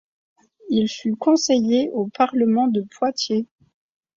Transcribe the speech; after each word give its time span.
Il 0.71 0.87
fut 0.89 1.15
conseiller 1.15 1.91
au 1.93 2.07
parlement 2.07 2.65
de 2.67 2.81
Poitiers. 2.97 3.45